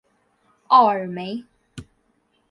[0.67, 1.45] 奥尔梅。